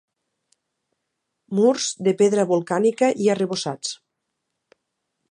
Murs 1.59 1.89
de 2.07 2.13
pedra 2.21 2.45
volcànica 2.53 3.09
i 3.25 3.29
arrebossats. 3.35 3.93